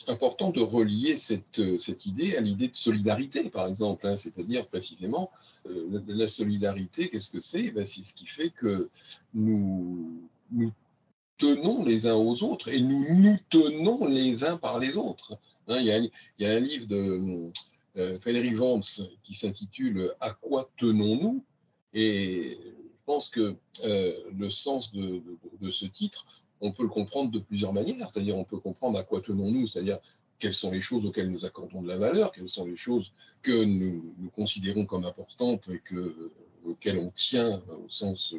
[0.08, 4.66] important de relier cette, euh, cette idée à l'idée de solidarité, par exemple, hein, c'est-à-dire
[4.68, 5.30] précisément
[5.66, 7.70] euh, la, solidarité, qu'est-ce que c'est?
[7.70, 8.88] Ben, C'est ce qui fait que
[9.34, 10.22] nous,
[11.38, 15.38] tenons les uns aux autres et nous nous tenons les uns par les autres.
[15.68, 17.50] Hein, il, y a, un livre de
[17.96, 21.44] euh, Valérie Vance qui s'intitule À quoi tenons-nous?
[21.92, 25.22] Et je pense que euh, le sens de,
[25.70, 26.26] ce titre
[26.60, 29.98] on peut le comprendre de plusieurs manières, c'est-à-dire on peut comprendre à quoi tenons-nous, c'est-à-dire
[30.38, 33.64] quelles sont les choses auxquelles nous accordons de la valeur, quelles sont les choses que
[33.64, 36.30] nous, considérons comme importantes et que,
[36.66, 38.34] auxquelles on tient au sens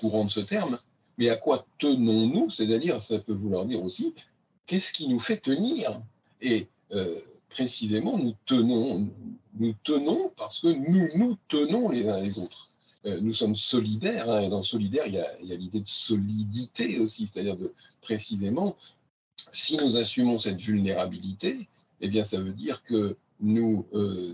[0.00, 0.78] courant de ce terme,
[1.18, 4.14] mais à quoi tenons-nous, c'est-à-dire ça peut vouloir dire aussi
[4.66, 6.02] qu'est-ce qui nous fait tenir?
[6.40, 6.68] Et
[7.52, 9.08] précisément, nous tenons,
[9.54, 12.71] nous tenons parce que nous nous tenons les uns les autres.
[13.04, 17.56] Nous sommes solidaires, hein, et dans solidaire, il y a, l'idée de solidité aussi, c'est-à-dire
[17.56, 18.76] de précisément,
[19.50, 21.68] si nous assumons cette vulnérabilité,
[22.00, 23.86] eh bien, ça veut dire que nous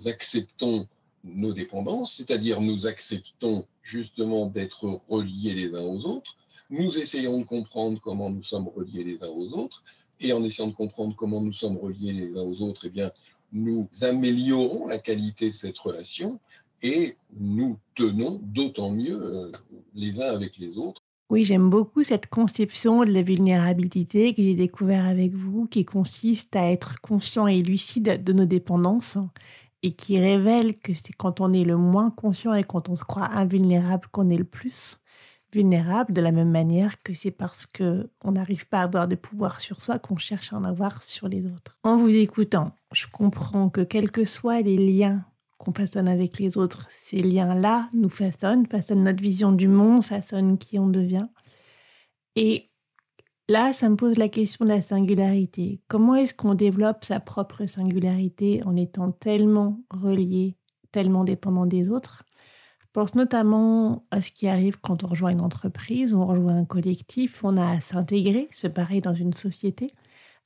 [0.05, 0.87] acceptons
[1.25, 6.37] nos dépendances, c'est-à-dire nous acceptons justement d'être reliés les uns aux autres,
[6.71, 9.83] nous essayons de comprendre comment nous sommes reliés les uns aux autres,
[10.21, 13.13] et en essayant de comprendre comment nous sommes reliés les uns aux autres, eh bien,
[13.53, 16.39] nous améliorons la qualité de cette relation
[16.83, 19.53] et nous tenons d'autant mieux euh,
[19.95, 21.03] les uns avec les autres.
[21.31, 26.57] Oui, j'aime beaucoup cette conception de la vulnérabilité que j'ai découvert avec vous, qui consiste
[26.57, 29.19] à être conscient et lucide de nos dépendances
[29.83, 33.05] et qui révèle que c'est quand on est le moins conscient et quand on se
[33.05, 34.99] croit invulnérable qu'on est le plus
[35.53, 39.15] vulnérable, de la même manière que c'est parce que on n'arrive pas à avoir de
[39.15, 41.79] pouvoir sur soi qu'on cherche à en avoir sur les autres.
[41.83, 45.25] En vous écoutant, je comprends que quels que soient les liens
[45.59, 50.57] qu'on façonne avec les autres, ces liens-là nous façonnent, façonnent notre vision du monde, façonnent
[50.59, 51.27] qui on devient.
[52.37, 52.69] Et
[53.51, 55.81] Là, ça me pose la question de la singularité.
[55.89, 60.55] Comment est-ce qu'on développe sa propre singularité en étant tellement relié,
[60.93, 62.25] tellement dépendant des autres?
[62.81, 66.65] Je pense notamment à ce qui arrive quand on rejoint une entreprise, on rejoint un
[66.67, 69.95] collectif, on a à s'intégrer, se parer dans une société.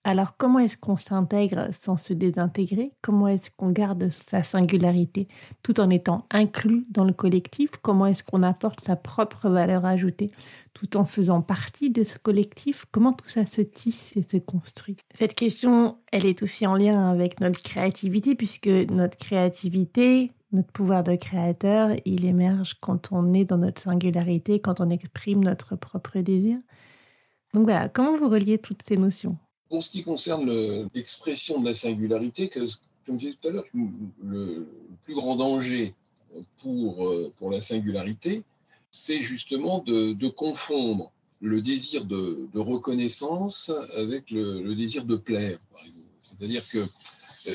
[0.05, 2.93] Alors comment est-ce qu'on s'intègre sans se désintégrer?
[3.03, 5.29] Comment est-ce qu'on garde sa singularité?
[5.63, 10.27] Tout en étant inclus dans le collectif Comment est-ce qu'on apporte sa propre valeur ajoutée?
[10.75, 14.97] Tout en faisant partie de ce collectif Comment tout ça se tisse et se construit?
[15.15, 21.05] Cette question, elle est aussi en lien avec notre créativité puisque notre créativité, notre pouvoir
[21.05, 26.19] de créateur, il émerge quand on est dans notre singularité, quand on exprime notre propre
[26.19, 26.59] désir.
[27.55, 29.39] Donc voilà, comment vous reliez toutes ces notions?
[29.73, 32.67] Pour ce qui concerne l'expression de la singularité, comme
[33.09, 33.65] je disais tout à l'heure,
[34.23, 34.67] le
[35.05, 35.95] plus grand danger
[36.59, 38.45] pour, euh, pour la singularité,
[38.91, 45.59] c'est justement de, confondre le désir de, reconnaissance avec le, désir de plaire,
[46.21, 46.81] C'est-à-dire que
[47.47, 47.55] euh,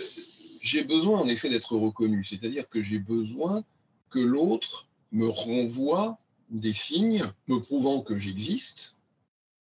[0.62, 3.64] j'ai besoin en effet d'être reconnu, c'est-à-dire que j'ai besoin
[4.10, 6.18] que l'autre me renvoie
[6.50, 8.97] des signes me prouvant que j'existe,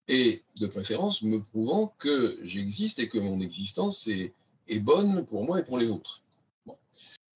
[0.07, 4.33] et de préférence me prouvant que j'existe et que mon existence est,
[4.79, 6.21] bonne pour moi et pour les autres.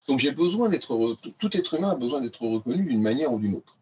[0.08, 3.54] Donc j'ai besoin d'être, tout être humain a besoin d'être reconnu d'une manière ou d'une
[3.54, 3.76] autre.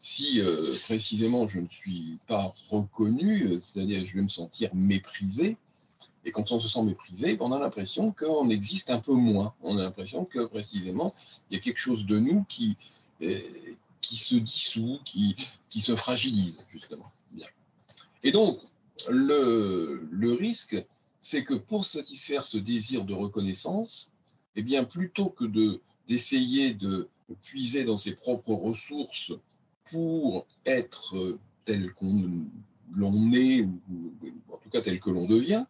[0.00, 5.56] Si euh, précisément je ne suis pas reconnu, euh, c'est-à-dire je vais me sentir méprisé,
[6.24, 9.54] et quand on se sent méprisé, on a l'impression qu'on existe un peu moins.
[9.62, 11.14] On a l'impression que précisément
[11.50, 12.76] il y a quelque chose de nous qui,
[13.22, 13.40] euh,
[14.00, 15.36] qui se dissout, qui,
[15.70, 17.06] qui se fragilise justement.
[18.26, 18.58] Et donc,
[19.08, 20.76] le, risque,
[21.20, 24.12] c'est que pour satisfaire ce désir de reconnaissance,
[24.56, 27.08] eh bien, plutôt que de, d'essayer de
[27.40, 29.30] puiser dans ses propres ressources
[29.92, 32.48] pour être tel qu'on
[32.96, 34.12] l'on est, ou,
[34.52, 35.64] en tout cas tel que l'on devient,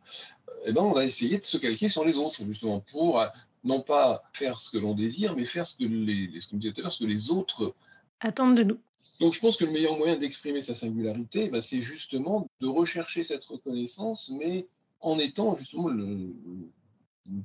[0.65, 3.23] eh ben, on va essayer de se calquer sur les autres, justement, pour
[3.65, 7.31] non pas faire ce que l'on désire, mais faire ce que les, ce que les
[7.31, 7.75] autres
[8.21, 8.79] attendent de nous.
[9.21, 13.23] Donc je pense que le meilleur moyen d'exprimer sa singularité, bah, c'est justement de rechercher
[13.23, 14.67] cette reconnaissance, mais
[15.01, 16.31] en étant justement le,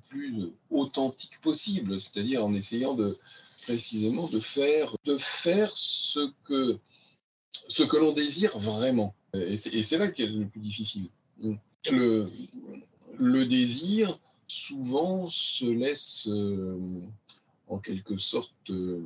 [0.10, 3.18] plus authentique possible, c'est-à-dire en essayant de
[3.64, 6.80] précisément de faire, ce que,
[7.68, 9.16] ce que l'on désire vraiment.
[9.34, 11.10] Et c'est là qu'est le plus difficile.
[11.90, 12.30] Le,
[13.18, 17.02] le désir, souvent, se laisse euh,
[17.68, 19.04] en quelque sorte euh,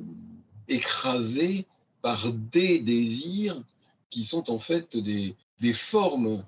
[0.68, 1.66] écraser
[2.02, 3.62] par des désirs
[4.10, 6.44] qui sont en fait des, des formes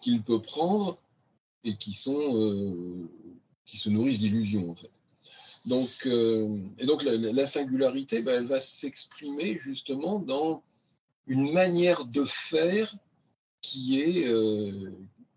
[0.00, 0.98] qu'il peut prendre
[1.64, 3.08] et qui sont euh,
[3.66, 4.90] qui se nourrissent d'illusions en fait.
[5.66, 10.62] Donc, euh, et donc la, singularité, ben, elle va s'exprimer justement dans
[11.26, 12.92] une manière de faire
[13.60, 14.90] qui est, euh,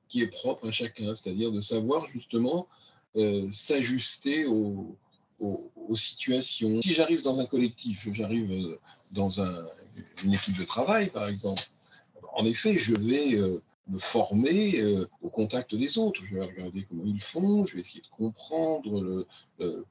[0.08, 2.68] qui est propre à chacun, c'est-à-dire de savoir justement
[3.52, 4.98] s'ajuster aux,
[5.44, 6.82] aux, situations.
[6.82, 8.80] Si j'arrive dans un collectif, j'arrive euh,
[9.12, 9.32] dans
[10.24, 11.62] une équipe de travail, par exemple,
[12.36, 16.24] en effet, je vais euh, me former euh, au contact des autres.
[16.24, 19.26] Je vais regarder comment ils font, je vais essayer de comprendre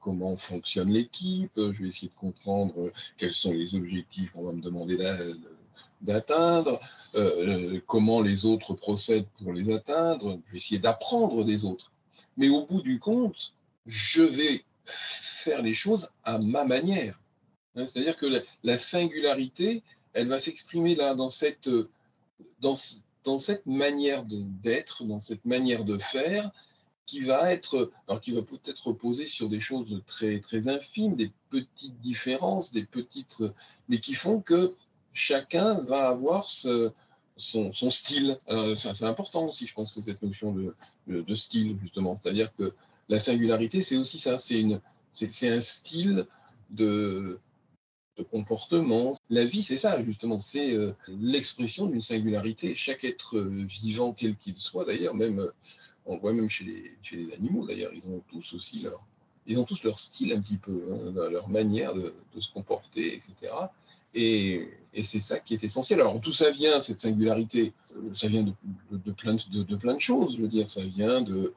[0.01, 4.61] comment fonctionne l'équipe, je vais essayer de comprendre quels sont les objectifs qu'on va me
[4.61, 4.97] demander
[6.01, 6.79] d'atteindre,
[7.87, 11.91] comment les autres procèdent pour les atteindre, je vais essayer d'apprendre des autres.
[12.35, 13.53] Mais au bout du compte,
[13.85, 17.19] je vais faire les choses à ma manière.
[17.75, 21.69] Hein, c'est-à-dire que la, singularité, elle va s'exprimer là dans cette,
[22.59, 22.73] dans,
[23.23, 26.51] dans cette manière d'être, dans cette manière de faire,
[27.05, 31.31] qui va être, alors qui va peut-être reposer sur des choses très très infimes, des
[31.49, 33.43] petites différences, des petites,
[33.89, 34.71] mais qui font que
[35.11, 36.93] chacun va avoir son,
[37.37, 38.37] son, style.
[38.75, 40.75] C'est important aussi, je pense, cette notion de,
[41.07, 42.73] de, style justement, c'est-à-dire que
[43.09, 46.25] la singularité, c'est aussi ça, c'est un style
[46.69, 47.39] de,
[48.17, 49.13] de comportement.
[49.29, 52.75] La vie, c'est ça, justement, c'est euh, l'expression d'une singularité.
[52.75, 55.51] Chaque être vivant, quel qu'il soit, d'ailleurs, même euh,
[56.05, 59.05] on voit même chez les, chez les animaux, d'ailleurs, ils ont tous aussi leur,
[59.45, 63.51] ils ont tous leur style un petit peu, hein, leur manière de, se comporter, etc.
[64.13, 65.99] Et, et c'est ça qui est essentiel.
[66.01, 68.53] Alors, tout ça vient, cette singularité, euh, ça vient de,
[68.91, 69.33] de, plein
[69.93, 71.53] de choses, je veux dire, ça vient de,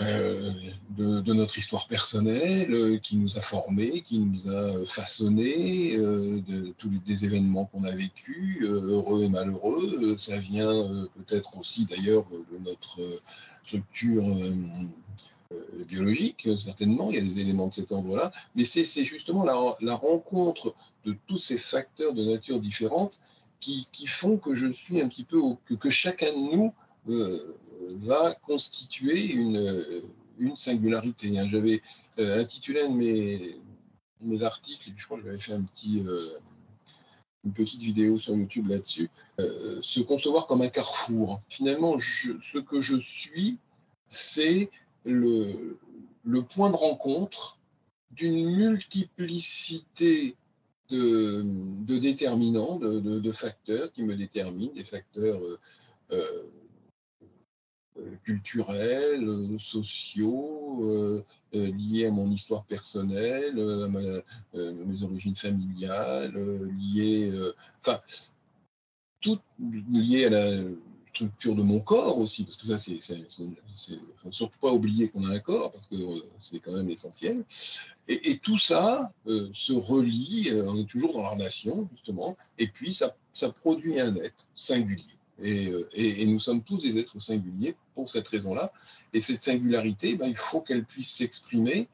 [0.00, 0.52] euh,
[0.90, 6.72] de, notre histoire personnelle, euh, qui nous a formés, qui nous a façonnés, euh, de
[6.78, 10.16] tous les événements qu'on a vécus, heureux et malheureux.
[10.16, 13.00] ça vient peut-être aussi d'ailleurs de notre
[13.66, 14.24] structure
[15.88, 20.74] biologique, certainement, il y a des éléments de cet ordre-là, mais c'est justement la, rencontre
[21.06, 23.18] de tous ces facteurs de nature différente
[23.60, 25.40] qui, qui font que je suis un petit peu,
[25.78, 26.72] que chacun de nous
[27.96, 30.02] va constituer une,
[30.56, 31.38] singularité.
[31.38, 31.48] Hein.
[31.48, 31.82] J'avais
[32.18, 32.96] euh, intitulé un de
[34.20, 36.38] mes, articles, je crois que j'avais fait euh,
[37.44, 39.10] une petite vidéo sur YouTube là-dessus,
[39.40, 41.40] euh, se concevoir comme un carrefour.
[41.48, 43.58] Finalement, ce que je suis,
[44.06, 44.70] c'est
[45.04, 45.76] le,
[46.54, 47.58] point de rencontre
[48.12, 50.36] d'une multiplicité
[50.90, 55.40] de, déterminants, de, facteurs qui me déterminent, des facteurs
[58.24, 61.22] culturels, euh, sociaux, euh,
[61.52, 63.88] liés à mon histoire personnelle, à,
[64.54, 66.34] mes origines familiales,
[66.78, 67.32] liés,
[67.80, 68.00] enfin,
[69.20, 69.38] tout
[69.90, 70.62] lié à la
[71.08, 73.00] structure de mon corps aussi, parce que ça, c'est,
[74.30, 75.96] surtout pas oublier qu'on a un corps, parce que
[76.38, 77.44] c'est quand même essentiel.
[78.08, 83.52] Et, tout ça se relie, on est toujours dans la nation, justement, et puis ça
[83.52, 85.17] produit un être singulier.
[85.40, 88.72] Euh, et, nous sommes tous des êtres singuliers pour cette raison-là.
[89.12, 91.88] Et cette singularité, ben, il faut qu'elle puisse s'exprimer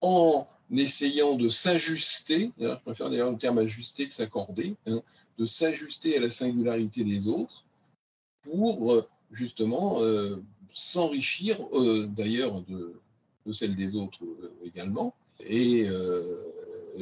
[0.00, 5.02] en essayant de s'ajuster, je préfère d'ailleurs le terme ajuster que s'accorder, hein,
[5.38, 7.64] de s'ajuster à la singularité des autres
[8.42, 10.36] pour euh, justement euh,
[10.72, 11.58] s'enrichir
[12.08, 13.00] d'ailleurs de,
[13.52, 14.20] celle des autres
[14.62, 15.14] également.
[15.40, 15.88] Et,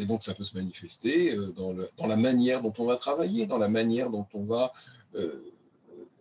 [0.05, 3.69] donc ça peut se manifester dans, dans, la manière dont on va travailler, dans la
[3.69, 4.73] manière dont on va
[5.15, 5.53] euh,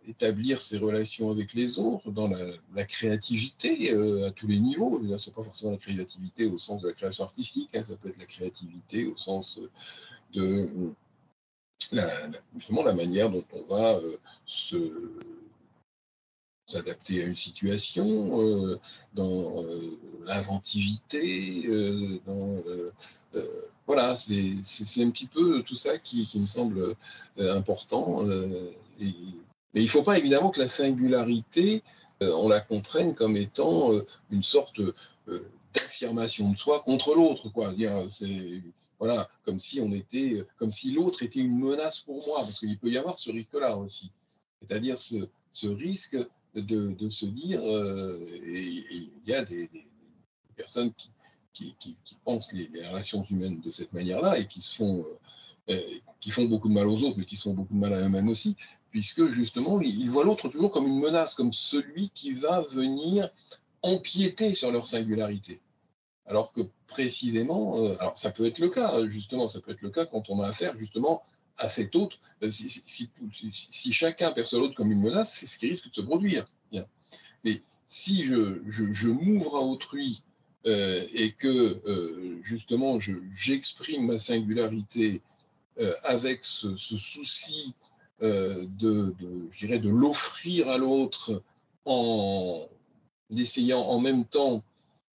[0.08, 5.00] établir ses relations avec les autres, dans la, créativité euh, à tous les niveaux.
[5.02, 8.10] Là, c'est pas forcément la créativité au sens de la création artistique, hein, ça peut
[8.10, 9.58] être la créativité au sens
[10.32, 10.70] de
[11.90, 14.16] la, justement la manière dont on va euh,
[14.46, 14.92] se
[16.66, 18.78] s'adapter à une situation,
[19.14, 19.64] dans
[20.24, 22.56] l'inventivité, dans
[23.86, 26.96] voilà, c'est un petit peu tout ça qui, qui me semble
[27.38, 28.24] important
[29.76, 31.82] mais il ne faut pas évidemment que la singularité,
[32.22, 34.94] euh, on la comprenne comme étant euh, une sorte euh,
[35.74, 37.74] d'affirmation de soi contre l'autre, quoi.
[38.08, 38.62] C'est
[38.98, 42.78] voilà, comme si on était, comme si l'autre était une menace pour moi, parce qu'il
[42.78, 44.10] peut y avoir ce risque-là aussi.
[44.62, 46.16] C'est-à-dire ce, ce, risque
[46.60, 49.70] de, se dire, et il y a des,
[50.56, 50.92] personnes
[51.52, 55.04] qui, qui, pensent les, les, relations humaines de cette manière-là et qui se font
[56.20, 58.28] qui font beaucoup de mal aux autres, mais qui font beaucoup de mal à eux-mêmes
[58.28, 58.56] aussi,
[58.90, 63.28] puisque justement, ils voient l'autre toujours comme une menace, comme celui qui va venir
[63.82, 65.60] empiéter sur leur singularité.
[66.26, 69.90] Alors que précisément, euh, alors ça peut être le cas, justement, ça peut être le
[69.90, 71.22] cas quand on a affaire justement
[71.58, 72.18] à cet autre.
[72.42, 73.10] Euh, si, si,
[73.52, 76.46] si, chacun perçoit l'autre comme une menace, c'est ce qui risque de se produire.
[77.44, 80.24] Mais si je, je, m'ouvre à autrui
[80.66, 85.22] euh, et que euh, justement j'exprime ma singularité
[85.78, 87.74] euh, avec ce, souci
[88.22, 91.42] euh, de, de, je de l'offrir à l'autre
[91.84, 92.66] en
[93.30, 94.64] essayant en même temps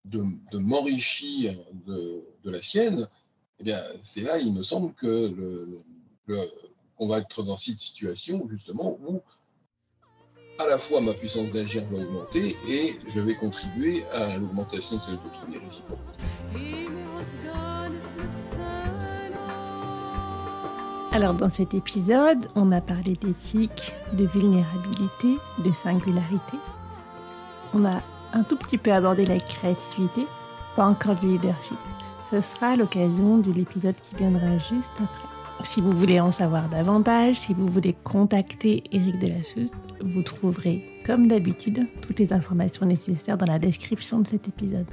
[0.06, 1.54] de, de m'enrichir
[1.86, 3.10] de, la sienne,
[3.60, 5.84] eh bien, c'est là, il me semble que
[6.32, 6.52] le,
[7.00, 9.22] on va être dans cette situation justement où
[10.60, 15.02] à la fois ma puissance d'agir va augmenter et je vais contribuer à l'augmentation de
[15.02, 16.12] celle d'autrui réciproquement.
[21.12, 26.58] Alors dans cet épisode, on a parlé d'éthique, de vulnérabilité, de singularité.
[27.74, 28.00] On a
[28.34, 30.26] un tout petit peu abordé la créativité,
[30.76, 31.78] pas encore le leadership.
[32.30, 35.41] Ce sera l'occasion de l'épisode qui viendra juste après.
[35.64, 39.70] Si vous voulez en savoir davantage, si vous voulez contacter Eric Delassus,
[40.02, 44.88] vous trouverez, comme d'habitude, toutes les informations nécessaires dans la description de cet épisode.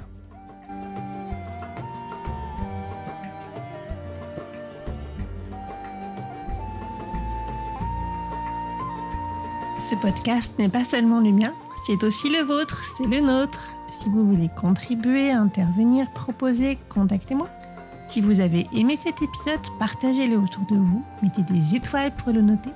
[9.79, 11.53] Ce podcast n'est pas seulement le mien,
[11.87, 13.75] c'est aussi le vôtre, c'est le nôtre.
[13.89, 17.49] Si vous voulez contribuer, intervenir, proposer, contactez-moi.
[18.09, 22.41] Si vous avez aimé cet épisode, partagez-le autour de vous, mettez des étoiles pour le
[22.41, 22.71] noter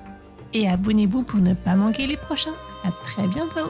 [0.52, 2.54] et abonnez-vous pour ne pas manquer les prochains.
[2.84, 3.68] À très bientôt